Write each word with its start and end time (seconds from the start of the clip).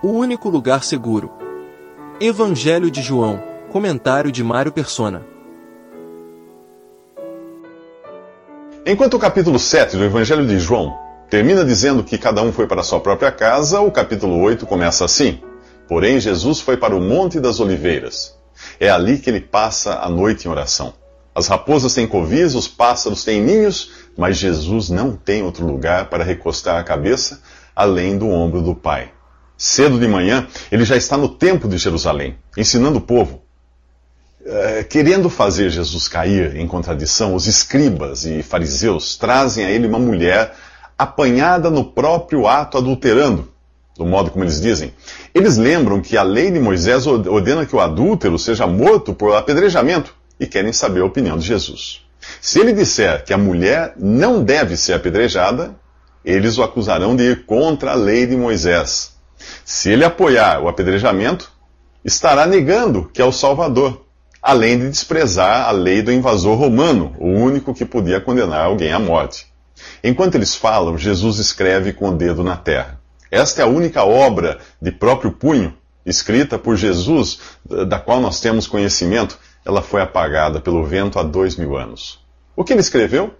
o 0.00 0.08
único 0.08 0.48
lugar 0.48 0.84
seguro. 0.84 1.32
Evangelho 2.20 2.88
de 2.88 3.02
João, 3.02 3.42
comentário 3.70 4.30
de 4.30 4.44
Mário 4.44 4.70
Persona. 4.70 5.26
Enquanto 8.86 9.14
o 9.14 9.18
capítulo 9.18 9.58
7 9.58 9.96
do 9.96 10.04
Evangelho 10.04 10.46
de 10.46 10.58
João 10.58 10.96
termina 11.28 11.64
dizendo 11.64 12.04
que 12.04 12.16
cada 12.16 12.40
um 12.42 12.52
foi 12.52 12.68
para 12.68 12.84
sua 12.84 13.00
própria 13.00 13.32
casa, 13.32 13.80
o 13.80 13.90
capítulo 13.90 14.40
8 14.40 14.66
começa 14.66 15.04
assim: 15.04 15.40
Porém, 15.88 16.20
Jesus 16.20 16.60
foi 16.60 16.76
para 16.76 16.94
o 16.94 17.00
Monte 17.00 17.40
das 17.40 17.58
Oliveiras. 17.58 18.36
É 18.78 18.88
ali 18.88 19.18
que 19.18 19.28
ele 19.28 19.40
passa 19.40 19.98
a 19.98 20.08
noite 20.08 20.46
em 20.46 20.50
oração. 20.50 20.94
As 21.34 21.48
raposas 21.48 21.92
têm 21.92 22.06
covis, 22.06 22.54
os 22.54 22.68
pássaros 22.68 23.24
têm 23.24 23.42
ninhos, 23.42 23.90
mas 24.16 24.36
Jesus 24.36 24.90
não 24.90 25.16
tem 25.16 25.42
outro 25.42 25.66
lugar 25.66 26.08
para 26.08 26.22
recostar 26.22 26.78
a 26.78 26.84
cabeça 26.84 27.42
além 27.74 28.16
do 28.16 28.28
ombro 28.28 28.62
do 28.62 28.74
Pai. 28.74 29.17
Cedo 29.60 29.98
de 29.98 30.06
manhã, 30.06 30.46
ele 30.70 30.84
já 30.84 30.96
está 30.96 31.16
no 31.16 31.28
templo 31.28 31.68
de 31.68 31.76
Jerusalém, 31.76 32.36
ensinando 32.56 32.98
o 32.98 33.00
povo. 33.00 33.42
É, 34.46 34.84
querendo 34.84 35.28
fazer 35.28 35.68
Jesus 35.68 36.06
cair 36.06 36.54
em 36.54 36.68
contradição, 36.68 37.34
os 37.34 37.48
escribas 37.48 38.24
e 38.24 38.40
fariseus 38.40 39.16
trazem 39.16 39.64
a 39.64 39.70
ele 39.70 39.88
uma 39.88 39.98
mulher 39.98 40.54
apanhada 40.96 41.68
no 41.68 41.84
próprio 41.84 42.46
ato 42.46 42.78
adulterando, 42.78 43.52
do 43.96 44.06
modo 44.06 44.30
como 44.30 44.44
eles 44.44 44.60
dizem. 44.60 44.94
Eles 45.34 45.56
lembram 45.56 46.00
que 46.00 46.16
a 46.16 46.22
lei 46.22 46.52
de 46.52 46.60
Moisés 46.60 47.04
ordena 47.04 47.66
que 47.66 47.74
o 47.74 47.80
adúltero 47.80 48.38
seja 48.38 48.64
morto 48.64 49.12
por 49.12 49.34
apedrejamento 49.34 50.14
e 50.38 50.46
querem 50.46 50.72
saber 50.72 51.00
a 51.00 51.06
opinião 51.06 51.36
de 51.36 51.44
Jesus. 51.44 52.02
Se 52.40 52.60
ele 52.60 52.72
disser 52.72 53.24
que 53.24 53.34
a 53.34 53.38
mulher 53.38 53.94
não 53.96 54.44
deve 54.44 54.76
ser 54.76 54.92
apedrejada, 54.92 55.74
eles 56.24 56.58
o 56.58 56.62
acusarão 56.62 57.16
de 57.16 57.24
ir 57.24 57.44
contra 57.44 57.90
a 57.90 57.96
lei 57.96 58.24
de 58.24 58.36
Moisés. 58.36 59.17
Se 59.64 59.90
ele 59.90 60.04
apoiar 60.04 60.60
o 60.60 60.68
apedrejamento, 60.68 61.50
estará 62.04 62.46
negando 62.46 63.10
que 63.12 63.20
é 63.20 63.24
o 63.24 63.32
Salvador, 63.32 64.04
além 64.42 64.78
de 64.78 64.88
desprezar 64.88 65.68
a 65.68 65.70
lei 65.70 66.02
do 66.02 66.12
invasor 66.12 66.56
romano, 66.56 67.14
o 67.18 67.28
único 67.28 67.74
que 67.74 67.84
podia 67.84 68.20
condenar 68.20 68.64
alguém 68.64 68.92
à 68.92 68.98
morte. 68.98 69.46
Enquanto 70.02 70.34
eles 70.34 70.54
falam, 70.54 70.96
Jesus 70.96 71.38
escreve 71.38 71.92
com 71.92 72.08
o 72.10 72.16
dedo 72.16 72.42
na 72.42 72.56
terra. 72.56 73.00
Esta 73.30 73.62
é 73.62 73.64
a 73.64 73.68
única 73.68 74.04
obra 74.04 74.58
de 74.80 74.90
próprio 74.90 75.32
punho, 75.32 75.74
escrita 76.04 76.58
por 76.58 76.76
Jesus, 76.76 77.40
da 77.86 77.98
qual 77.98 78.20
nós 78.20 78.40
temos 78.40 78.66
conhecimento, 78.66 79.38
ela 79.64 79.82
foi 79.82 80.00
apagada 80.00 80.60
pelo 80.60 80.84
vento 80.84 81.18
há 81.18 81.22
dois 81.22 81.56
mil 81.56 81.76
anos. 81.76 82.24
O 82.56 82.64
que 82.64 82.72
ele 82.72 82.80
escreveu? 82.80 83.34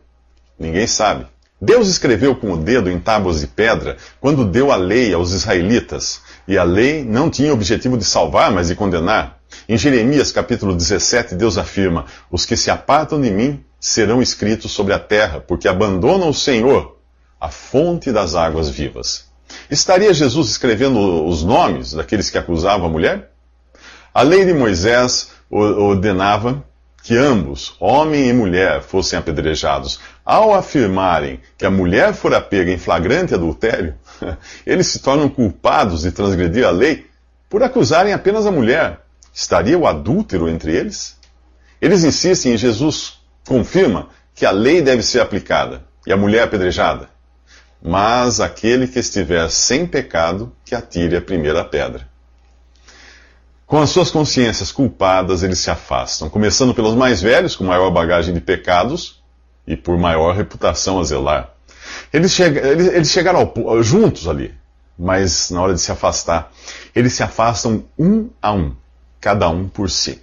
Ninguém 0.58 0.86
sabe. 0.86 1.26
Deus 1.60 1.88
escreveu 1.88 2.36
com 2.36 2.52
o 2.52 2.56
dedo 2.56 2.88
em 2.88 3.00
tábuas 3.00 3.40
de 3.40 3.48
pedra 3.48 3.96
quando 4.20 4.44
deu 4.44 4.70
a 4.70 4.76
lei 4.76 5.12
aos 5.12 5.32
israelitas. 5.32 6.20
E 6.46 6.56
a 6.56 6.62
lei 6.62 7.04
não 7.04 7.28
tinha 7.28 7.50
o 7.50 7.54
objetivo 7.54 7.98
de 7.98 8.04
salvar, 8.04 8.52
mas 8.52 8.68
de 8.68 8.76
condenar. 8.76 9.38
Em 9.68 9.76
Jeremias 9.76 10.30
capítulo 10.30 10.74
17, 10.74 11.34
Deus 11.34 11.58
afirma: 11.58 12.06
Os 12.30 12.46
que 12.46 12.56
se 12.56 12.70
apartam 12.70 13.20
de 13.20 13.30
mim 13.30 13.64
serão 13.80 14.22
escritos 14.22 14.70
sobre 14.70 14.92
a 14.92 14.98
terra, 14.98 15.40
porque 15.40 15.66
abandonam 15.66 16.28
o 16.28 16.34
Senhor, 16.34 16.96
a 17.40 17.48
fonte 17.48 18.12
das 18.12 18.34
águas 18.34 18.68
vivas. 18.68 19.26
Estaria 19.70 20.12
Jesus 20.14 20.50
escrevendo 20.50 21.26
os 21.26 21.42
nomes 21.42 21.92
daqueles 21.92 22.30
que 22.30 22.38
acusavam 22.38 22.86
a 22.86 22.90
mulher? 22.90 23.32
A 24.14 24.22
lei 24.22 24.44
de 24.44 24.52
Moisés 24.52 25.30
ordenava 25.50 26.64
que 27.02 27.16
ambos, 27.16 27.74
homem 27.80 28.28
e 28.28 28.32
mulher, 28.32 28.82
fossem 28.82 29.18
apedrejados. 29.18 29.98
Ao 30.30 30.52
afirmarem 30.52 31.40
que 31.56 31.64
a 31.64 31.70
mulher 31.70 32.12
fora 32.12 32.38
pega 32.38 32.70
em 32.70 32.76
flagrante 32.76 33.32
adultério, 33.32 33.94
eles 34.66 34.88
se 34.88 34.98
tornam 34.98 35.26
culpados 35.26 36.02
de 36.02 36.12
transgredir 36.12 36.66
a 36.66 36.70
lei 36.70 37.06
por 37.48 37.62
acusarem 37.62 38.12
apenas 38.12 38.44
a 38.44 38.52
mulher. 38.52 39.00
Estaria 39.32 39.78
o 39.78 39.86
adúltero 39.86 40.46
entre 40.46 40.76
eles? 40.76 41.16
Eles 41.80 42.04
insistem 42.04 42.52
e 42.52 42.58
Jesus 42.58 43.20
confirma 43.46 44.10
que 44.34 44.44
a 44.44 44.50
lei 44.50 44.82
deve 44.82 45.02
ser 45.02 45.20
aplicada 45.20 45.82
e 46.06 46.12
a 46.12 46.16
mulher 46.16 46.42
apedrejada. 46.42 47.08
Mas 47.82 48.38
aquele 48.38 48.86
que 48.86 48.98
estiver 48.98 49.48
sem 49.48 49.86
pecado, 49.86 50.52
que 50.62 50.74
atire 50.74 51.16
a 51.16 51.22
primeira 51.22 51.64
pedra. 51.64 52.06
Com 53.66 53.80
as 53.80 53.88
suas 53.88 54.10
consciências 54.10 54.70
culpadas, 54.70 55.42
eles 55.42 55.58
se 55.58 55.70
afastam, 55.70 56.28
começando 56.28 56.74
pelos 56.74 56.94
mais 56.94 57.22
velhos, 57.22 57.56
com 57.56 57.64
maior 57.64 57.90
bagagem 57.90 58.34
de 58.34 58.42
pecados 58.42 59.17
e 59.68 59.76
por 59.76 59.98
maior 59.98 60.34
reputação 60.34 60.98
a 60.98 61.04
zelar. 61.04 61.50
Eles, 62.10 62.32
chega, 62.32 62.66
eles, 62.66 62.86
eles 62.88 63.10
chegaram 63.10 63.52
ao, 63.66 63.82
juntos 63.82 64.26
ali, 64.26 64.54
mas 64.98 65.50
na 65.50 65.60
hora 65.60 65.74
de 65.74 65.80
se 65.80 65.92
afastar, 65.92 66.50
eles 66.96 67.12
se 67.12 67.22
afastam 67.22 67.84
um 67.98 68.30
a 68.40 68.50
um, 68.52 68.74
cada 69.20 69.46
um 69.50 69.68
por 69.68 69.90
si. 69.90 70.22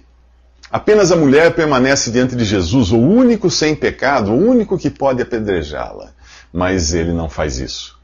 Apenas 0.70 1.12
a 1.12 1.16
mulher 1.16 1.54
permanece 1.54 2.10
diante 2.10 2.34
de 2.34 2.44
Jesus, 2.44 2.90
o 2.90 2.98
único 2.98 3.48
sem 3.48 3.74
pecado, 3.76 4.32
o 4.32 4.36
único 4.36 4.76
que 4.76 4.90
pode 4.90 5.22
apedrejá-la. 5.22 6.10
Mas 6.52 6.92
ele 6.92 7.12
não 7.12 7.30
faz 7.30 7.58
isso. 7.58 7.96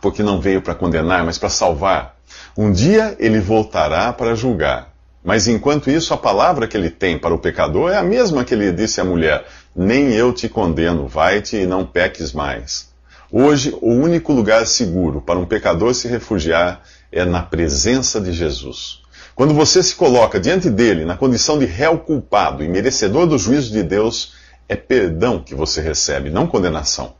Porque 0.00 0.24
não 0.24 0.40
veio 0.40 0.60
para 0.60 0.74
condenar, 0.74 1.24
mas 1.24 1.38
para 1.38 1.48
salvar. 1.48 2.16
Um 2.56 2.72
dia 2.72 3.16
ele 3.20 3.38
voltará 3.38 4.12
para 4.12 4.34
julgar. 4.34 4.92
Mas 5.24 5.46
enquanto 5.46 5.90
isso, 5.90 6.14
a 6.14 6.16
palavra 6.16 6.66
que 6.66 6.76
ele 6.76 6.90
tem 6.90 7.18
para 7.18 7.34
o 7.34 7.38
pecador 7.38 7.90
é 7.90 7.96
a 7.96 8.02
mesma 8.02 8.44
que 8.44 8.54
ele 8.54 8.72
disse 8.72 9.00
à 9.00 9.04
mulher: 9.04 9.46
Nem 9.80 10.12
eu 10.12 10.32
te 10.32 10.48
condeno, 10.48 11.06
vai-te 11.06 11.54
e 11.54 11.64
não 11.64 11.86
peques 11.86 12.32
mais. 12.32 12.88
Hoje, 13.30 13.72
o 13.80 13.92
único 13.92 14.32
lugar 14.32 14.66
seguro 14.66 15.20
para 15.20 15.38
um 15.38 15.46
pecador 15.46 15.94
se 15.94 16.08
refugiar 16.08 16.82
é 17.12 17.24
na 17.24 17.42
presença 17.42 18.20
de 18.20 18.32
Jesus. 18.32 19.02
Quando 19.36 19.54
você 19.54 19.80
se 19.80 19.94
coloca 19.94 20.40
diante 20.40 20.68
dele 20.68 21.04
na 21.04 21.16
condição 21.16 21.60
de 21.60 21.64
réu 21.64 21.96
culpado 21.96 22.64
e 22.64 22.68
merecedor 22.68 23.24
do 23.28 23.38
juízo 23.38 23.70
de 23.70 23.84
Deus, 23.84 24.32
é 24.68 24.74
perdão 24.74 25.40
que 25.40 25.54
você 25.54 25.80
recebe, 25.80 26.28
não 26.28 26.48
condenação. 26.48 27.14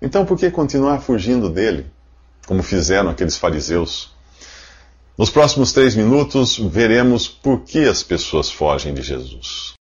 Então, 0.00 0.24
por 0.24 0.38
que 0.38 0.52
continuar 0.52 1.00
fugindo 1.00 1.50
dele, 1.50 1.84
como 2.46 2.62
fizeram 2.62 3.10
aqueles 3.10 3.36
fariseus? 3.36 4.14
Nos 5.18 5.30
próximos 5.30 5.72
três 5.72 5.96
minutos, 5.96 6.56
veremos 6.58 7.26
por 7.26 7.64
que 7.64 7.88
as 7.88 8.04
pessoas 8.04 8.48
fogem 8.48 8.94
de 8.94 9.02
Jesus. 9.02 9.77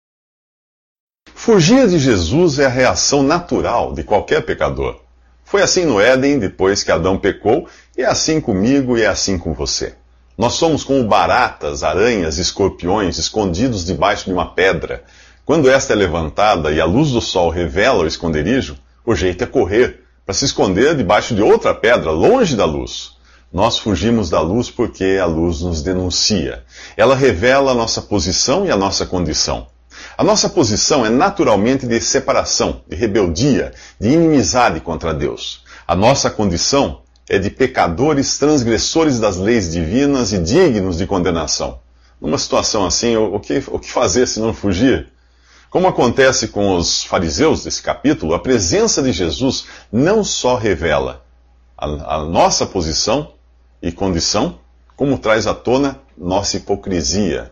Fugir 1.44 1.88
de 1.88 1.97
Jesus 1.97 2.59
é 2.59 2.68
a 2.68 2.69
reação 2.69 3.24
natural 3.24 3.96
de 3.96 4.03
qualquer 4.03 4.46
pecador. 4.46 4.97
Foi 5.44 5.63
assim 5.63 5.85
no 5.85 6.00
Éden, 6.00 6.38
depois 6.38 6.84
que 6.84 6.91
Adão 6.91 7.18
pecou, 7.18 7.68
e 7.97 8.03
é 8.03 8.06
assim 8.06 8.40
comigo 8.40 8.96
e 8.96 9.02
é 9.02 9.07
assim 9.07 9.40
com 9.40 9.52
você. 9.52 9.96
Nós 10.38 10.53
somos 10.53 10.84
como 10.84 11.03
baratas, 11.03 11.81
aranhas, 11.81 12.38
escorpiões 12.38 13.18
escondidos 13.18 13.84
debaixo 13.84 14.25
de 14.25 14.34
uma 14.34 14.53
pedra. 14.53 15.03
Quando 15.44 15.68
esta 15.68 15.94
é 15.94 15.96
levantada 15.96 16.72
e 16.72 16.79
a 16.79 16.85
luz 16.85 17.09
do 17.09 17.19
sol 17.19 17.50
revela 17.50 18.03
o 18.03 18.08
esconderijo, 18.08 18.78
o 19.03 19.16
jeito 19.16 19.44
é 19.44 19.47
correr, 19.47 20.03
para 20.23 20.35
se 20.35 20.46
esconder 20.46 20.96
debaixo 20.96 21.34
de 21.34 21.41
outra 21.41 21.73
pedra, 21.73 22.12
longe 22.12 22.56
da 22.56 22.66
luz. 22.66 23.13
Nós 23.52 23.79
fugimos 23.79 24.29
da 24.29 24.41
luz 24.41 24.69
porque 24.69 25.18
a 25.19 25.25
luz 25.25 25.62
nos 25.62 25.81
denuncia. 25.81 26.63
Ela 26.96 27.16
revela 27.16 27.72
a 27.72 27.75
nossa 27.75 28.00
posição 28.00 28.63
e 28.63 28.69
a 28.69 28.78
nossa 28.78 29.08
condição. 29.08 29.66
A 30.18 30.24
nossa 30.24 30.50
posição 30.50 31.06
é 31.06 31.10
naturalmente 31.10 31.88
de 31.88 32.00
separação, 32.02 32.82
de 32.88 32.96
rebeldia, 32.96 33.74
de 34.00 34.10
inimizade 34.10 34.80
contra 34.80 35.14
Deus. 35.14 35.64
A 35.88 35.96
nossa 35.96 36.30
condição 36.30 37.02
é 37.30 37.40
de 37.40 37.50
pecadores 37.50 38.38
transgressores 38.38 39.20
das 39.20 39.38
leis 39.38 39.72
divinas 39.72 40.34
e 40.34 40.38
dignos 40.38 40.98
de 40.98 41.08
condenação. 41.08 41.80
Numa 42.20 42.38
situação 42.38 42.86
assim, 42.86 43.16
o 43.16 43.40
que, 43.40 43.64
o 43.68 43.80
que 43.80 43.92
fazer 43.92 44.28
se 44.28 44.40
não 44.40 44.54
fugir? 44.54 45.10
Como 45.70 45.88
acontece 45.88 46.50
com 46.50 46.76
os 46.76 47.04
fariseus 47.04 47.64
desse 47.64 47.82
capítulo, 47.82 48.34
a 48.34 48.40
presença 48.40 49.02
de 49.02 49.12
Jesus 49.12 49.66
não 49.92 50.24
só 50.24 50.56
revela 50.56 51.24
a, 51.78 52.16
a 52.16 52.26
nossa 52.26 52.66
posição, 52.66 53.34
e 53.82 53.91
condição, 53.91 54.59
como 54.96 55.18
traz 55.18 55.47
à 55.47 55.53
tona 55.53 56.00
nossa 56.16 56.58
hipocrisia 56.58 57.52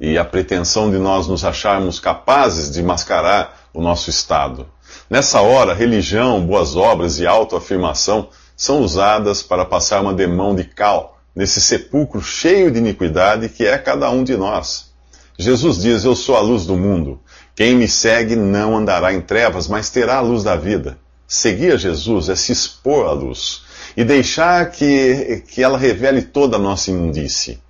e 0.00 0.16
a 0.16 0.24
pretensão 0.24 0.90
de 0.90 0.96
nós 0.96 1.28
nos 1.28 1.44
acharmos 1.44 2.00
capazes 2.00 2.70
de 2.70 2.82
mascarar 2.82 3.68
o 3.74 3.82
nosso 3.82 4.08
estado. 4.08 4.66
Nessa 5.10 5.42
hora, 5.42 5.74
religião, 5.74 6.40
boas 6.44 6.74
obras 6.74 7.18
e 7.18 7.26
autoafirmação 7.26 8.30
são 8.56 8.80
usadas 8.80 9.42
para 9.42 9.66
passar 9.66 10.00
uma 10.00 10.14
demão 10.14 10.54
de 10.54 10.64
cal 10.64 11.18
nesse 11.36 11.60
sepulcro 11.60 12.22
cheio 12.22 12.70
de 12.70 12.78
iniquidade 12.78 13.50
que 13.50 13.66
é 13.66 13.76
cada 13.76 14.10
um 14.10 14.24
de 14.24 14.36
nós. 14.36 14.90
Jesus 15.38 15.82
diz: 15.82 16.04
Eu 16.04 16.16
sou 16.16 16.36
a 16.36 16.40
luz 16.40 16.64
do 16.64 16.76
mundo. 16.76 17.20
Quem 17.54 17.74
me 17.74 17.86
segue 17.86 18.36
não 18.36 18.76
andará 18.76 19.12
em 19.12 19.20
trevas, 19.20 19.68
mas 19.68 19.90
terá 19.90 20.16
a 20.16 20.22
luz 20.22 20.42
da 20.42 20.56
vida. 20.56 20.98
Seguir 21.26 21.74
a 21.74 21.76
Jesus 21.76 22.28
é 22.28 22.36
se 22.36 22.52
expor 22.52 23.06
à 23.06 23.12
luz 23.12 23.62
e 23.96 24.02
deixar 24.02 24.70
que, 24.70 25.44
que 25.46 25.62
ela 25.62 25.78
revele 25.78 26.22
toda 26.22 26.56
a 26.56 26.60
nossa 26.60 26.90
imundície. 26.90 27.60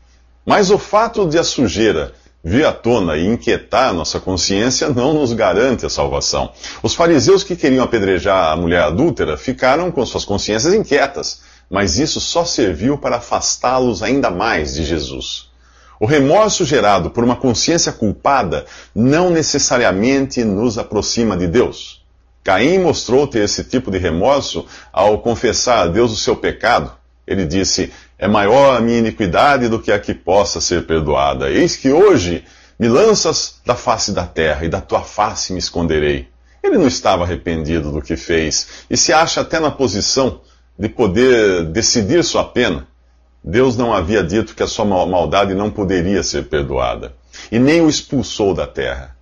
Mas 0.47 0.71
o 0.71 0.79
fato 0.79 1.29
de 1.29 1.39
a 1.39 1.45
sujeira 1.45 2.15
vir 2.43 2.65
à 2.65 2.73
tona 2.73 3.17
e 3.17 3.27
inquietar 3.27 3.93
nossa 3.93 4.19
consciência 4.19 4.89
não 4.89 5.13
nos 5.13 5.33
garante 5.33 5.85
a 5.85 5.91
salvação. 5.91 6.53
Os 6.83 6.95
fariseus 6.95 7.45
que 7.45 7.55
queriam 7.55 7.85
apedrejar 7.85 8.53
a 8.53 8.57
mulher 8.57 8.83
adúltera 8.83 9.37
ficaram 9.37 9.91
com 9.91 10.05
suas 10.07 10.25
consciências 10.25 10.73
inquietas, 10.73 11.43
mas 11.71 11.99
isso 11.99 12.21
só 12.21 12.45
serviu 12.45 12.99
para 12.99 13.17
afastá-los 13.17 14.03
ainda 14.03 14.31
mais 14.31 14.75
de 14.75 14.85
Jesus. 14.85 15.51
O 16.01 16.07
remorso 16.07 16.65
gerado 16.65 17.11
por 17.11 17.23
uma 17.23 17.37
consciência 17.37 17.93
culpada 17.93 18.65
não 18.95 19.29
necessariamente 19.29 20.43
nos 20.43 20.79
aproxima 20.79 21.37
de 21.37 21.47
Deus. 21.47 22.03
Caim 22.43 22.79
mostrou 22.79 23.27
ter 23.27 23.45
esse 23.45 23.65
tipo 23.65 23.91
de 23.91 23.99
remorso 23.99 24.65
ao 24.91 25.19
confessar 25.19 25.81
a 25.81 25.87
Deus 25.87 26.11
o 26.11 26.17
seu 26.17 26.35
pecado. 26.35 26.91
Ele 27.27 27.45
disse: 27.45 27.93
É 28.21 28.29
maior 28.29 28.77
a 28.77 28.81
minha 28.83 28.99
iniquidade 28.99 29.67
do 29.67 29.81
que 29.81 29.91
a 29.91 29.99
que 29.99 30.13
possa 30.13 30.61
ser 30.61 30.87
perdoada. 30.87 31.49
Eis 31.49 31.75
que 31.75 31.91
hoje 31.91 32.45
me 32.79 32.87
lanças 32.87 33.55
da 33.65 33.75
face 33.75 34.13
da 34.13 34.27
terra, 34.27 34.67
e 34.67 34.69
da 34.69 34.79
tua 34.79 35.01
face 35.01 35.55
me 35.55 35.59
esconderei. 35.59 36.29
Ele 36.63 36.77
não 36.77 36.87
estava 36.87 37.25
arrependido 37.25 37.91
do 37.91 38.03
que 38.03 38.19
fez 38.19 38.85
e 38.91 38.97
se 38.97 39.11
acha 39.11 39.41
até 39.41 39.59
na 39.59 39.71
posição 39.71 40.43
de 40.79 40.87
poder 40.87 41.65
decidir 41.65 42.23
sua 42.23 42.45
pena. 42.45 42.87
Deus 43.43 43.75
não 43.75 43.91
havia 43.91 44.23
dito 44.23 44.55
que 44.55 44.63
a 44.63 44.67
sua 44.67 44.85
maldade 44.85 45.55
não 45.55 45.71
poderia 45.71 46.23
ser 46.23 46.45
perdoada 46.45 47.15
e 47.51 47.59
nem 47.59 47.81
o 47.81 47.89
expulsou 47.89 48.53
da 48.53 48.67
terra. 48.67 49.17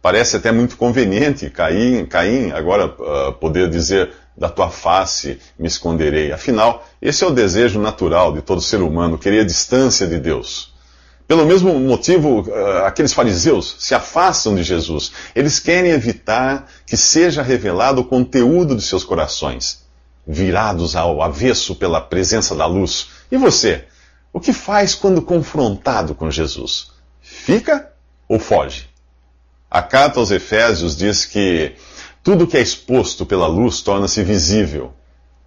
Parece 0.00 0.36
até 0.36 0.50
muito 0.50 0.78
conveniente 0.78 1.50
Caim, 1.50 2.06
Caim 2.06 2.50
agora 2.52 2.86
uh, 2.86 3.32
poder 3.34 3.68
dizer 3.68 4.10
da 4.38 4.48
tua 4.48 4.70
face 4.70 5.40
me 5.58 5.66
esconderei. 5.66 6.32
Afinal, 6.32 6.86
esse 7.02 7.24
é 7.24 7.26
o 7.26 7.32
desejo 7.32 7.80
natural 7.80 8.32
de 8.32 8.40
todo 8.40 8.60
ser 8.60 8.80
humano, 8.80 9.18
querer 9.18 9.40
a 9.40 9.44
distância 9.44 10.06
de 10.06 10.18
Deus. 10.18 10.72
Pelo 11.26 11.44
mesmo 11.44 11.78
motivo, 11.78 12.40
uh, 12.40 12.84
aqueles 12.86 13.12
fariseus 13.12 13.76
se 13.80 13.94
afastam 13.94 14.54
de 14.54 14.62
Jesus. 14.62 15.12
Eles 15.34 15.58
querem 15.58 15.90
evitar 15.90 16.66
que 16.86 16.96
seja 16.96 17.42
revelado 17.42 18.00
o 18.00 18.04
conteúdo 18.04 18.74
de 18.74 18.80
seus 18.80 19.04
corações, 19.04 19.84
virados 20.26 20.96
ao 20.96 21.20
avesso 21.20 21.74
pela 21.74 22.00
presença 22.00 22.54
da 22.54 22.64
luz. 22.64 23.08
E 23.30 23.36
você? 23.36 23.84
O 24.32 24.40
que 24.40 24.52
faz 24.52 24.94
quando 24.94 25.20
confrontado 25.20 26.14
com 26.14 26.30
Jesus? 26.30 26.92
Fica 27.20 27.90
ou 28.26 28.38
foge? 28.38 28.88
A 29.70 29.82
carta 29.82 30.20
aos 30.20 30.30
Efésios 30.30 30.96
diz 30.96 31.26
que 31.26 31.74
tudo 32.22 32.46
que 32.46 32.56
é 32.56 32.60
exposto 32.60 33.24
pela 33.24 33.46
luz 33.46 33.80
torna-se 33.80 34.22
visível 34.22 34.92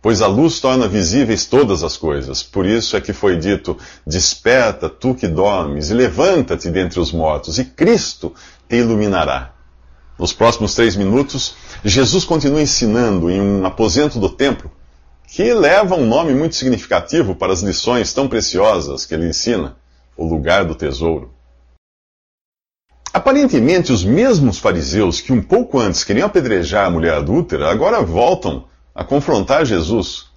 Pois 0.02 0.24
a 0.24 0.28
luz 0.28 0.60
torna 0.60 0.88
visíveis 0.88 1.46
todas 1.46 1.84
as 1.84 1.96
coisas. 1.96 2.42
Por 2.42 2.66
isso 2.66 2.98
é 2.98 3.02
que 3.02 3.14
foi 3.14 3.38
dito: 3.38 3.78
Desperta, 4.06 4.90
tu 4.90 5.14
que 5.14 5.28
dormes, 5.28 5.92
e 5.92 5.94
levanta-te 5.94 6.72
dentre 6.72 7.00
os 7.00 7.12
mortos, 7.12 7.60
e 7.60 7.66
Cristo 7.66 8.34
te 8.68 8.78
iluminará. 8.78 9.54
Nos 10.18 10.34
próximos 10.34 10.74
três 10.74 10.96
minutos, 10.96 11.54
Jesus 11.86 12.26
continua 12.26 12.62
ensinando 12.62 13.30
em 13.30 13.40
um 13.40 13.66
aposento 13.66 14.20
do 14.20 14.30
templo, 14.30 14.72
que 15.28 15.54
leva 15.54 15.96
um 15.96 16.08
nome 16.08 16.34
muito 16.34 16.56
significativo 16.56 17.36
para 17.36 17.54
as 17.54 17.62
lições 17.62 18.12
tão 18.12 18.28
preciosas 18.28 19.06
que 19.06 19.14
ele 19.14 19.30
ensina: 19.30 19.78
o 20.18 20.26
lugar 20.26 20.66
do 20.66 20.74
tesouro. 20.74 21.32
Aparentemente, 23.14 23.92
os 23.92 24.06
mesmos 24.06 24.58
fariseus 24.58 25.20
que 25.20 25.34
um 25.34 25.42
pouco 25.42 25.78
antes 25.78 26.04
queriam 26.04 26.28
apedrejar 26.28 26.88
a 26.88 26.90
mulher 26.90 27.16
adúltera 27.16 27.70
agora 27.70 28.02
voltam 28.02 28.66
a 28.96 29.04
confrontar 29.04 29.66
Jesus. 29.66 30.32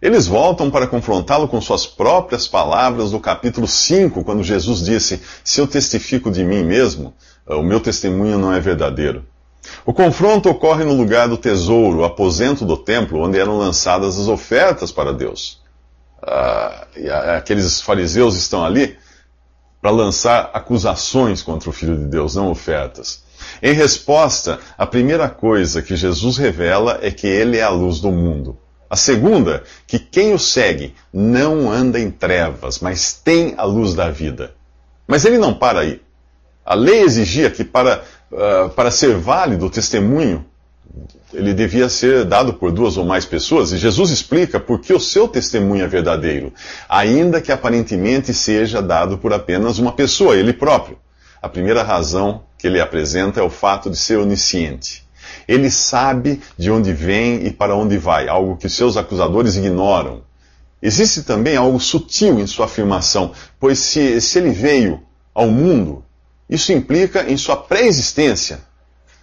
Eles 0.00 0.26
voltam 0.26 0.70
para 0.70 0.86
confrontá-lo 0.86 1.48
com 1.48 1.60
suas 1.60 1.86
próprias 1.86 2.46
palavras 2.46 3.10
do 3.10 3.18
capítulo 3.18 3.66
5, 3.66 4.24
quando 4.24 4.44
Jesus 4.44 4.82
disse: 4.84 5.20
Se 5.44 5.60
eu 5.60 5.66
testifico 5.66 6.30
de 6.30 6.44
mim 6.44 6.62
mesmo, 6.62 7.12
eh, 7.48 7.54
o 7.54 7.62
meu 7.62 7.80
testemunho 7.80 8.38
não 8.38 8.52
é 8.52 8.60
verdadeiro. 8.60 9.24
O 9.84 9.92
confronto 9.92 10.48
ocorre 10.48 10.84
no 10.84 10.94
lugar 10.94 11.28
do 11.28 11.36
tesouro, 11.36 11.98
o 11.98 12.04
aposento 12.04 12.64
do 12.64 12.76
templo, 12.76 13.20
onde 13.20 13.38
eram 13.38 13.58
lançadas 13.58 14.18
as 14.18 14.28
ofertas 14.28 14.90
para 14.90 15.12
Deus. 15.12 15.60
Ah, 16.22 16.86
aqueles 17.36 17.80
fariseus 17.80 18.36
estão 18.36 18.64
ali 18.64 18.96
para 19.80 19.90
lançar 19.90 20.50
acusações 20.52 21.42
contra 21.42 21.70
o 21.70 21.72
Filho 21.72 21.96
de 21.96 22.04
Deus, 22.04 22.34
não 22.34 22.50
ofertas. 22.50 23.22
Em 23.62 23.72
resposta, 23.72 24.58
a 24.76 24.86
primeira 24.86 25.28
coisa 25.28 25.82
que 25.82 25.96
Jesus 25.96 26.36
revela 26.36 26.98
é 27.02 27.10
que 27.10 27.26
ele 27.26 27.56
é 27.56 27.62
a 27.62 27.70
luz 27.70 28.00
do 28.00 28.10
mundo. 28.10 28.58
A 28.88 28.96
segunda, 28.96 29.62
que 29.86 29.98
quem 29.98 30.34
o 30.34 30.38
segue 30.38 30.94
não 31.12 31.70
anda 31.70 31.98
em 31.98 32.10
trevas, 32.10 32.80
mas 32.80 33.14
tem 33.14 33.54
a 33.56 33.64
luz 33.64 33.94
da 33.94 34.10
vida. 34.10 34.52
Mas 35.06 35.24
ele 35.24 35.38
não 35.38 35.54
para 35.54 35.80
aí. 35.80 36.02
A 36.64 36.74
lei 36.74 37.00
exigia 37.00 37.50
que 37.50 37.64
para, 37.64 38.02
uh, 38.30 38.68
para 38.70 38.90
ser 38.90 39.16
válido 39.16 39.66
o 39.66 39.70
testemunho, 39.70 40.44
ele 41.32 41.54
devia 41.54 41.88
ser 41.88 42.24
dado 42.24 42.54
por 42.54 42.72
duas 42.72 42.96
ou 42.96 43.04
mais 43.04 43.24
pessoas, 43.24 43.72
e 43.72 43.78
Jesus 43.78 44.10
explica 44.10 44.58
por 44.58 44.80
que 44.80 44.92
o 44.92 45.00
seu 45.00 45.28
testemunho 45.28 45.84
é 45.84 45.86
verdadeiro, 45.86 46.52
ainda 46.88 47.40
que 47.40 47.52
aparentemente 47.52 48.34
seja 48.34 48.82
dado 48.82 49.18
por 49.18 49.32
apenas 49.32 49.78
uma 49.78 49.92
pessoa, 49.92 50.36
ele 50.36 50.52
próprio. 50.52 50.98
A 51.40 51.48
primeira 51.48 51.82
razão 51.82 52.42
que 52.58 52.66
ele 52.66 52.80
apresenta 52.80 53.40
é 53.40 53.42
o 53.42 53.50
fato 53.50 53.88
de 53.88 53.96
ser 53.96 54.18
onisciente. 54.18 55.04
Ele 55.46 55.70
sabe 55.70 56.40
de 56.58 56.70
onde 56.70 56.92
vem 56.92 57.46
e 57.46 57.50
para 57.50 57.74
onde 57.74 57.96
vai, 57.96 58.28
algo 58.28 58.56
que 58.56 58.68
seus 58.68 58.96
acusadores 58.96 59.56
ignoram. 59.56 60.22
Existe 60.82 61.22
também 61.22 61.56
algo 61.56 61.78
sutil 61.78 62.40
em 62.40 62.46
sua 62.46 62.66
afirmação, 62.66 63.32
pois 63.58 63.78
se, 63.78 64.20
se 64.20 64.38
ele 64.38 64.50
veio 64.50 65.00
ao 65.34 65.48
mundo, 65.48 66.04
isso 66.48 66.72
implica 66.72 67.30
em 67.30 67.36
sua 67.36 67.56
pré-existência. 67.56 68.60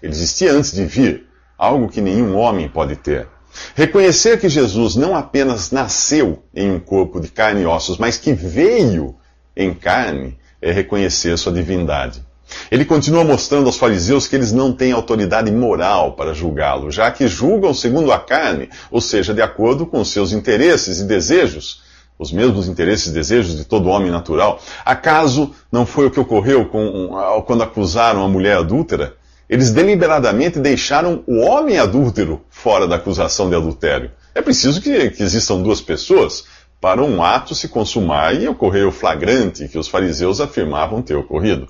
Ele 0.01 0.13
existia 0.13 0.53
antes 0.53 0.71
de 0.71 0.85
vir, 0.85 1.26
algo 1.57 1.89
que 1.89 2.01
nenhum 2.01 2.36
homem 2.38 2.68
pode 2.68 2.95
ter. 2.95 3.27
Reconhecer 3.75 4.39
que 4.39 4.50
Jesus 4.50 4.95
não 4.95 5.15
apenas 5.15 5.71
nasceu 5.71 6.44
em 6.54 6.71
um 6.71 6.80
corpo 6.80 7.19
de 7.19 7.30
carne 7.30 7.62
e 7.62 7.65
ossos, 7.65 7.98
mas 7.98 8.18
que 8.18 8.33
veio 8.33 9.15
em 9.56 9.74
carne, 9.74 10.38
é 10.62 10.71
reconhecer 10.71 11.38
sua 11.38 11.51
divindade. 11.51 12.25
Ele 12.71 12.86
continua 12.86 13.24
mostrando 13.24 13.65
aos 13.65 13.77
fariseus 13.77 14.27
que 14.27 14.36
eles 14.36 14.51
não 14.51 14.71
têm 14.71 14.92
autoridade 14.92 15.51
moral 15.51 16.13
para 16.13 16.33
julgá-lo, 16.33 16.92
já 16.92 17.12
que 17.12 17.27
julgam 17.27 17.74
segundo 17.74 18.12
a 18.12 18.19
carne, 18.19 18.69
ou 18.89 19.01
seja, 19.01 19.33
de 19.33 19.42
acordo 19.42 19.86
com 19.86 20.03
seus 20.06 20.31
interesses 20.31 21.00
e 21.00 21.06
desejos, 21.06 21.81
os 22.18 22.31
mesmos 22.31 22.68
interesses 22.68 23.07
e 23.07 23.12
desejos 23.13 23.57
de 23.57 23.65
todo 23.65 23.89
homem 23.89 24.10
natural. 24.10 24.62
Acaso 24.86 25.53
não 25.71 25.86
foi 25.86 26.07
o 26.07 26.12
que 26.12 26.19
ocorreu 26.19 26.65
com, 26.65 27.10
quando 27.45 27.63
acusaram 27.63 28.24
a 28.24 28.30
mulher 28.30 28.57
adúltera? 28.57 29.15
Eles 29.49 29.71
deliberadamente 29.71 30.59
deixaram 30.59 31.23
o 31.25 31.39
homem 31.39 31.77
adúltero 31.77 32.41
fora 32.49 32.88
da 32.88 32.97
acusação 32.97 33.49
de 33.49 33.55
adultério. 33.55 34.11
É 34.35 34.41
preciso 34.41 34.81
que, 34.81 35.09
que 35.11 35.23
existam 35.23 35.61
duas 35.61 35.81
pessoas 35.81 36.43
para 36.81 37.01
um 37.01 37.24
ato 37.24 37.55
se 37.55 37.67
consumar 37.67 38.36
e 38.36 38.48
ocorrer 38.48 38.88
o 38.88 38.91
flagrante 38.91 39.67
que 39.67 39.77
os 39.77 39.88
fariseus 39.88 40.39
afirmavam 40.41 41.01
ter 41.01 41.15
ocorrido. 41.15 41.67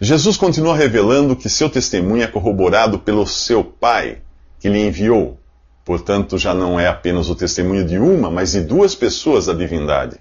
Jesus 0.00 0.36
continua 0.36 0.76
revelando 0.76 1.36
que 1.36 1.48
seu 1.48 1.70
testemunho 1.70 2.24
é 2.24 2.26
corroborado 2.26 2.98
pelo 2.98 3.26
seu 3.26 3.62
Pai, 3.62 4.18
que 4.58 4.68
lhe 4.68 4.80
enviou. 4.80 5.38
Portanto, 5.84 6.36
já 6.36 6.52
não 6.52 6.80
é 6.80 6.88
apenas 6.88 7.30
o 7.30 7.34
testemunho 7.34 7.84
de 7.84 7.98
uma, 7.98 8.30
mas 8.30 8.52
de 8.52 8.60
duas 8.60 8.94
pessoas 8.94 9.46
da 9.46 9.52
divindade. 9.52 10.16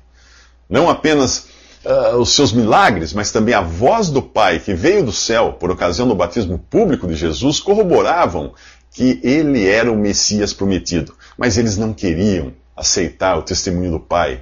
Não 0.69 0.89
apenas 0.89 1.47
uh, 1.85 2.17
os 2.17 2.35
seus 2.35 2.51
milagres, 2.51 3.13
mas 3.13 3.31
também 3.31 3.53
a 3.53 3.61
voz 3.61 4.09
do 4.09 4.21
Pai 4.21 4.59
que 4.59 4.73
veio 4.73 5.03
do 5.03 5.11
céu 5.11 5.53
por 5.53 5.71
ocasião 5.71 6.07
do 6.07 6.15
batismo 6.15 6.57
público 6.57 7.07
de 7.07 7.15
Jesus 7.15 7.59
corroboravam 7.59 8.53
que 8.91 9.19
ele 9.23 9.67
era 9.67 9.91
o 9.91 9.97
Messias 9.97 10.53
prometido. 10.53 11.13
Mas 11.37 11.57
eles 11.57 11.77
não 11.77 11.93
queriam 11.93 12.53
aceitar 12.75 13.37
o 13.37 13.43
testemunho 13.43 13.91
do 13.91 13.99
Pai, 13.99 14.41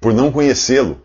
por 0.00 0.12
não 0.12 0.30
conhecê-lo. 0.30 1.00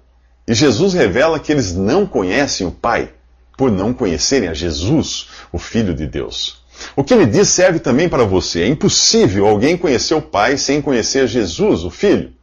E 0.47 0.53
Jesus 0.53 0.93
revela 0.93 1.39
que 1.39 1.51
eles 1.51 1.73
não 1.73 2.05
conhecem 2.05 2.65
o 2.65 2.71
Pai, 2.71 3.11
por 3.57 3.71
não 3.71 3.93
conhecerem 3.93 4.49
a 4.49 4.53
Jesus, 4.53 5.29
o 5.51 5.59
Filho 5.59 5.93
de 5.93 6.07
Deus. 6.07 6.63
O 6.95 7.03
que 7.03 7.13
ele 7.13 7.25
diz 7.25 7.49
serve 7.49 7.79
também 7.79 8.07
para 8.07 8.23
você. 8.23 8.61
É 8.61 8.67
impossível 8.67 9.47
alguém 9.47 9.77
conhecer 9.77 10.13
o 10.13 10.21
Pai 10.21 10.57
sem 10.57 10.81
conhecer 10.81 11.27
Jesus, 11.27 11.83
o 11.83 11.89
Filho. 11.89 12.36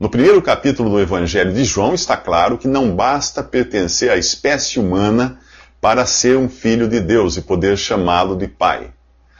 No 0.00 0.08
primeiro 0.08 0.40
capítulo 0.40 0.88
do 0.88 0.98
Evangelho 0.98 1.52
de 1.52 1.62
João 1.62 1.92
está 1.92 2.16
claro 2.16 2.56
que 2.56 2.66
não 2.66 2.96
basta 2.96 3.42
pertencer 3.42 4.10
à 4.10 4.16
espécie 4.16 4.80
humana 4.80 5.38
para 5.78 6.06
ser 6.06 6.38
um 6.38 6.48
filho 6.48 6.88
de 6.88 7.00
Deus 7.00 7.36
e 7.36 7.42
poder 7.42 7.76
chamá-lo 7.76 8.34
de 8.34 8.48
Pai. 8.48 8.90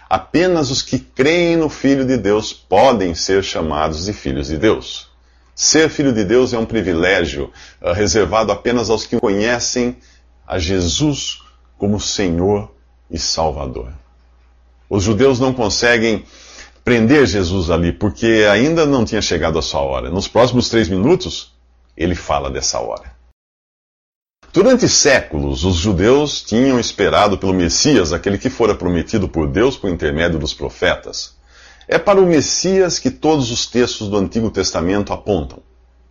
Apenas 0.07 0.71
os 0.71 0.83
que 0.83 0.99
creem 0.99 1.57
no 1.57 1.71
Filho 1.71 2.05
de 2.05 2.19
Deus 2.19 2.53
podem 2.53 3.15
ser 3.15 3.43
chamados 3.43 4.05
de 4.05 4.13
filhos 4.13 4.49
de 4.49 4.59
Deus. 4.59 5.09
Ser 5.55 5.89
filho 5.89 6.13
de 6.13 6.25
Deus 6.25 6.53
é 6.53 6.59
um 6.59 6.67
privilégio 6.67 7.51
uh, 7.81 7.93
reservado 7.93 8.53
apenas 8.53 8.91
aos 8.91 9.07
que 9.07 9.19
conhecem 9.19 9.97
a 10.47 10.59
Jesus 10.59 11.39
como 11.79 11.99
Senhor 11.99 12.71
e 13.11 13.19
Salvador. 13.19 13.95
Os 14.91 15.05
judeus 15.05 15.41
não 15.41 15.55
conseguem 15.55 16.23
prender 16.85 17.27
Jesus 17.27 17.71
ali 17.71 17.93
porque 17.93 18.47
ainda 18.51 18.87
não 18.87 19.05
tinha 19.05 19.23
chegado 19.23 19.59
a 19.59 19.63
sua 19.63 19.81
hora. 19.81 20.11
Nos 20.11 20.29
próximos 20.29 20.69
três 20.69 20.89
minutos, 20.89 21.53
ele 21.97 22.15
fala 22.15 22.51
dessa 22.51 22.79
hora. 22.81 23.19
Durante 24.53 24.89
séculos, 24.89 25.65
os 25.65 25.77
judeus 25.77 26.43
tinham 26.43 26.81
esperado 26.81 27.39
pelo 27.39 27.55
Messias, 27.55 28.13
aquele 28.13 28.37
que 28.37 28.51
fora 28.51 28.75
prometido 28.75 29.29
por 29.29 29.47
Deus 29.47 29.77
por 29.77 29.89
intermédio 29.89 30.41
dos 30.41 30.53
profetas. 30.53 31.37
É 31.87 31.99
para 31.99 32.21
o 32.21 32.27
Messias 32.27 32.99
que 32.99 33.11
todos 33.11 33.51
os 33.51 33.67
textos 33.67 34.09
do 34.09 34.17
Antigo 34.17 34.51
Testamento 34.51 35.13
apontam, 35.13 35.63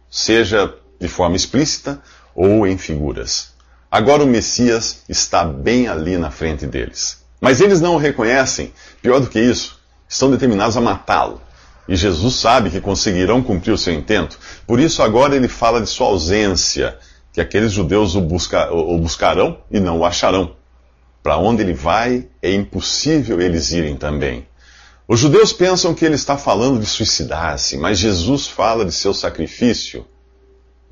seja 0.10 0.74
de 1.00 1.08
forma 1.08 1.36
explícita 1.36 2.02
ou 2.34 2.66
em 2.66 2.78
figuras. 2.78 3.54
Agora 3.92 4.24
o 4.24 4.28
Messias 4.28 5.04
está 5.10 5.44
bem 5.44 5.88
ali 5.88 6.18
na 6.18 6.32
frente 6.32 6.66
deles. 6.68 7.24
Mas 7.42 7.60
eles 7.60 7.82
não 7.82 7.96
o 7.96 7.98
reconhecem. 7.98 8.74
Pior 9.02 9.20
do 9.20 9.28
que 9.28 9.40
isso, 9.40 9.78
estão 10.10 10.32
determinados 10.32 10.75
a 10.75 10.82
matá-lo. 10.82 11.39
E 11.88 11.96
Jesus 11.96 12.36
sabe 12.36 12.70
que 12.70 12.82
conseguirão 12.82 13.42
cumprir 13.42 13.72
o 13.72 13.78
seu 13.78 13.94
intento. 13.94 14.38
Por 14.68 14.80
isso 14.80 15.01
agora 15.04 15.36
ele 15.36 15.48
fala 15.48 15.80
de 15.80 15.88
sua 15.88 16.08
ausência, 16.08 16.98
que 17.32 17.39
aqueles 17.39 17.72
judeus 17.72 18.16
o, 18.16 18.22
busca, 18.22 18.72
o 18.74 18.98
buscarão 18.98 19.60
e 19.72 19.80
não 19.80 20.00
o 20.00 20.06
acharão. 20.06 20.56
Para 21.22 21.38
onde 21.38 21.62
ele 21.62 21.74
vai, 21.74 22.28
é 22.42 22.54
impossível 22.54 23.39
eles 23.39 23.72
irem 23.72 23.96
também. 23.96 24.48
Os 25.08 25.20
judeus 25.20 25.51
pensam 25.51 25.94
que 25.94 26.06
ele 26.06 26.16
está 26.16 26.38
falando 26.38 26.80
de 26.80 26.86
suicidar-se, 26.86 27.78
mas 27.78 27.98
Jesus 27.98 28.48
fala 28.48 28.86
de 28.86 28.92
seu 28.92 29.13
sacrifício 29.13 30.06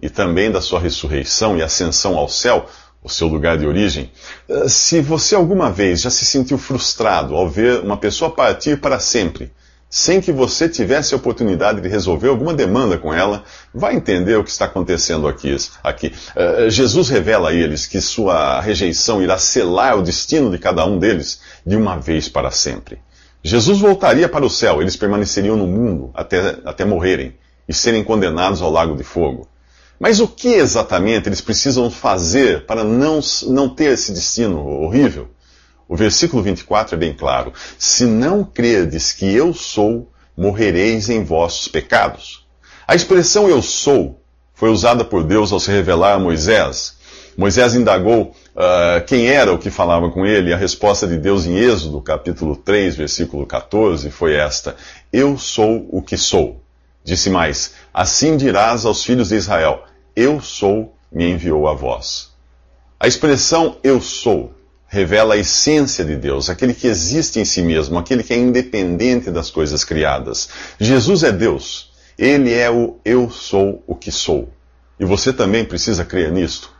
e 0.01 0.09
também 0.09 0.51
da 0.51 0.61
sua 0.61 0.79
ressurreição 0.79 1.57
e 1.57 1.61
ascensão 1.61 2.17
ao 2.17 2.27
céu, 2.27 2.67
o 3.07 3.09
seu 3.09 3.27
lugar 3.27 3.57
de 3.57 3.65
origem. 3.65 4.11
Eh, 4.47 4.67
se 4.67 5.01
você 5.01 5.33
alguma 5.33 5.71
vez 5.71 6.01
já 6.01 6.09
se 6.09 6.25
sentiu 6.25 6.57
frustrado 6.57 7.35
ao 7.35 7.49
ver 7.49 7.79
uma 7.79 7.97
pessoa 7.97 8.29
partir 8.29 8.79
para 8.79 8.99
sempre, 8.99 9.51
sem 9.89 10.19
que 10.19 10.31
você 10.31 10.67
tivesse 10.67 11.13
a 11.13 11.17
oportunidade 11.17 11.79
de 11.79 11.87
resolver 11.87 12.27
alguma 12.27 12.53
demanda 12.53 12.97
com 12.97 13.13
ela, 13.13 13.43
vai 13.73 13.95
entender 13.95 14.35
o 14.35 14.43
que 14.43 14.49
está 14.49 14.65
acontecendo 14.65 15.27
aqui. 15.27 15.55
aqui. 15.81 16.13
Uh, 16.35 16.69
Jesus 16.69 17.07
revela 17.09 17.49
a 17.49 17.53
eles 17.53 17.85
que 17.85 18.01
sua 18.01 18.59
rejeição 18.59 19.21
irá 19.21 19.37
selar 19.37 19.97
o 19.97 20.03
destino 20.03 20.51
de 20.51 20.57
cada 20.57 20.85
um 20.85 20.99
deles 20.99 21.39
de 21.65 21.77
uma 21.77 21.97
vez 21.97 22.27
para 22.27 22.51
sempre. 22.51 22.99
Jesus 23.41 23.79
voltaria 23.79 24.27
para 24.27 24.45
o 24.45 24.49
céu, 24.49 24.81
eles 24.81 24.97
permaneceriam 24.97 25.55
no 25.55 25.65
mundo 25.65 26.11
até, 26.13 26.57
até 26.65 26.83
morrerem 26.83 27.35
e 27.67 27.73
serem 27.73 28.03
condenados 28.03 28.61
ao 28.61 28.69
lago 28.69 28.95
de 28.95 29.03
fogo. 29.03 29.47
Mas 29.99 30.19
o 30.19 30.27
que 30.27 30.49
exatamente 30.49 31.27
eles 31.27 31.41
precisam 31.41 31.89
fazer 31.89 32.65
para 32.65 32.83
não, 32.83 33.19
não 33.47 33.67
ter 33.67 33.93
esse 33.93 34.11
destino 34.11 34.65
horrível? 34.65 35.29
O 35.87 35.95
versículo 35.95 36.43
24 36.43 36.95
é 36.95 36.97
bem 36.97 37.13
claro: 37.13 37.51
Se 37.79 38.05
não 38.05 38.43
credes 38.43 39.11
que 39.11 39.33
eu 39.33 39.53
sou, 39.53 40.11
morrereis 40.35 41.09
em 41.09 41.23
vossos 41.23 41.67
pecados. 41.67 42.45
A 42.87 42.93
expressão 42.93 43.49
eu 43.49 43.61
sou 43.61 44.21
foi 44.53 44.69
usada 44.69 45.05
por 45.05 45.23
Deus 45.23 45.51
ao 45.51 45.59
se 45.59 45.71
revelar 45.71 46.13
a 46.13 46.19
Moisés. 46.19 46.97
Moisés 47.37 47.75
indagou 47.75 48.35
uh, 48.55 49.05
quem 49.05 49.27
era 49.27 49.53
o 49.53 49.59
que 49.59 49.69
falava 49.69 50.09
com 50.09 50.25
ele, 50.25 50.49
e 50.49 50.53
a 50.53 50.57
resposta 50.57 51.07
de 51.07 51.17
Deus 51.17 51.45
em 51.45 51.55
Êxodo, 51.55 52.01
capítulo 52.01 52.55
3, 52.55 52.95
versículo 52.95 53.45
14, 53.45 54.09
foi 54.09 54.35
esta: 54.35 54.75
Eu 55.13 55.37
sou 55.37 55.87
o 55.91 56.01
que 56.01 56.17
sou. 56.17 56.63
Disse 57.07 57.29
mais: 57.29 57.71
Assim 57.93 58.35
dirás 58.35 58.83
aos 58.83 59.01
filhos 59.01 59.29
de 59.29 59.35
Israel: 59.35 59.85
Eu 60.13 60.41
sou, 60.41 60.93
me 61.09 61.31
enviou 61.31 61.65
a 61.65 61.73
vós. 61.73 62.31
A 62.99 63.07
expressão 63.07 63.77
eu 63.81 64.01
sou 64.01 64.53
revela 64.89 65.35
a 65.35 65.37
essência 65.37 66.03
de 66.03 66.17
Deus, 66.17 66.49
aquele 66.49 66.73
que 66.73 66.87
existe 66.87 67.39
em 67.39 67.45
si 67.45 67.61
mesmo, 67.61 67.97
aquele 67.97 68.23
que 68.23 68.33
é 68.33 68.37
independente 68.37 69.31
das 69.31 69.49
coisas 69.49 69.85
criadas. 69.85 70.49
Jesus 70.79 71.23
é 71.23 71.31
Deus. 71.31 71.91
Ele 72.17 72.53
é 72.53 72.69
o 72.69 72.97
eu 73.05 73.29
sou 73.29 73.83
o 73.87 73.95
que 73.95 74.11
sou. 74.11 74.49
E 74.99 75.05
você 75.05 75.31
também 75.31 75.63
precisa 75.63 76.03
crer 76.03 76.31
nisto. 76.31 76.71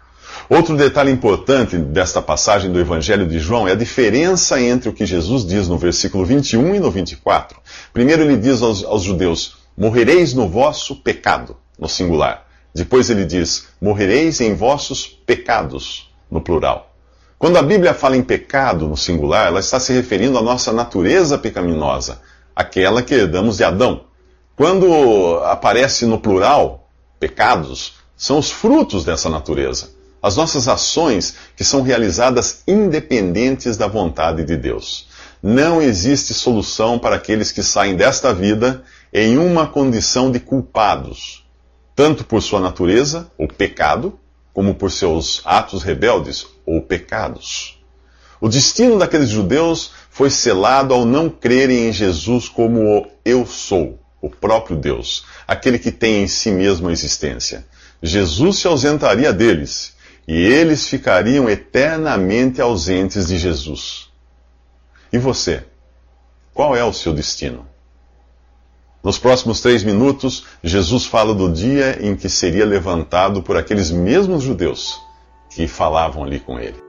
Outro 0.50 0.76
detalhe 0.76 1.12
importante 1.12 1.78
desta 1.78 2.22
passagem 2.22 2.72
do 2.72 2.80
Evangelho 2.80 3.28
de 3.28 3.40
João 3.40 3.68
é 3.68 3.74
a 3.74 3.76
diferença 3.76 4.62
entre 4.62 4.90
o 4.90 4.94
que 4.94 5.06
Jesus 5.06 5.46
diz 5.46 5.68
no 5.68 5.78
versículo 5.78 6.26
21 6.26 6.76
e 6.76 6.80
no 6.80 6.92
24. 6.92 7.60
Primeiro 7.94 8.24
ele 8.24 8.38
diz 8.38 8.62
aos, 8.62 8.84
aos 8.84 9.04
judeus: 9.04 9.67
Morrereis 9.78 10.34
no 10.34 10.50
vosso 10.50 10.96
pecado, 10.96 11.56
no 11.78 11.88
singular. 11.88 12.48
Depois 12.74 13.12
ele 13.12 13.26
diz: 13.26 13.68
Morrereis 13.80 14.42
em 14.42 14.56
vossos 14.56 15.06
pecados, 15.06 16.12
no 16.32 16.42
plural. 16.42 16.96
Quando 17.38 17.58
a 17.58 17.62
Bíblia 17.62 17.94
fala 17.94 18.18
em 18.18 18.24
pecado 18.24 18.88
no 18.88 18.98
singular, 18.98 19.46
ela 19.46 19.60
está 19.60 19.80
se 19.80 19.94
referindo 19.94 20.40
à 20.40 20.42
nossa 20.42 20.74
natureza 20.74 21.38
pecaminosa, 21.38 22.20
aquela 22.56 23.04
que 23.04 23.14
herdamos 23.14 23.58
de 23.58 23.64
Adão. 23.64 24.06
Quando 24.56 25.38
aparece 25.44 26.08
no 26.08 26.20
plural, 26.20 26.90
pecados, 27.20 27.98
são 28.18 28.40
os 28.40 28.50
frutos 28.50 29.06
dessa 29.06 29.30
natureza. 29.30 29.92
As 30.20 30.36
nossas 30.36 30.68
ações 30.68 31.36
que 31.56 31.64
são 31.64 31.84
realizadas 31.84 32.64
independentes 32.68 33.78
da 33.78 33.86
vontade 33.86 34.44
de 34.44 34.58
Deus. 34.58 35.08
Não 35.44 35.80
existe 35.80 36.34
solução 36.34 36.98
para 36.98 37.16
aqueles 37.16 37.52
que 37.52 37.62
saem 37.62 37.96
desta 37.96 38.34
vida 38.34 38.84
em 39.20 39.40
uma 39.40 39.66
condição 39.66 40.30
de 40.30 40.40
culpados, 40.40 41.44
tanto 41.96 42.24
por 42.24 42.40
sua 42.40 42.60
natureza, 42.60 43.32
o 43.36 43.48
pecado, 43.48 44.20
como 44.54 44.76
por 44.76 44.92
seus 44.92 45.42
atos 45.44 45.82
rebeldes 45.82 46.46
ou 46.68 46.84
pecados. 46.84 47.82
O 48.40 48.48
destino 48.48 49.00
daqueles 49.00 49.30
judeus 49.30 49.92
foi 50.12 50.30
selado 50.30 50.94
ao 50.94 51.04
não 51.04 51.32
crerem 51.32 51.88
em 51.88 51.92
Jesus 51.92 52.48
como 52.48 53.00
o 53.00 53.08
Eu 53.26 53.44
sou, 53.48 54.00
o 54.22 54.30
próprio 54.30 54.78
Deus, 54.78 55.26
aquele 55.48 55.80
que 55.80 55.92
tem 55.92 56.22
em 56.22 56.28
si 56.28 56.52
mesmo 56.52 56.88
a 56.88 56.92
existência. 56.92 57.66
Jesus 58.04 58.60
se 58.60 58.68
ausentaria 58.68 59.34
deles 59.34 59.96
e 60.28 60.36
eles 60.36 60.88
ficariam 60.88 61.50
eternamente 61.50 62.62
ausentes 62.62 63.30
de 63.30 63.40
Jesus. 63.40 64.10
E 65.12 65.18
você? 65.18 65.64
Qual 66.54 66.76
é 66.76 66.84
o 66.84 66.94
seu 66.94 67.14
destino? 67.14 67.66
Nos 69.04 69.18
próximos 69.18 69.62
três 69.62 69.84
minutos, 69.84 70.46
Jesus 70.64 71.06
fala 71.06 71.34
do 71.34 71.52
dia 71.52 71.98
em 72.02 72.16
que 72.16 72.28
seria 72.28 72.66
levantado 72.66 73.42
por 73.42 73.56
aqueles 73.56 73.92
mesmos 73.92 74.44
judeus 74.44 75.00
que 75.50 75.68
falavam 75.68 76.24
ali 76.24 76.40
com 76.40 76.60
ele. 76.60 76.88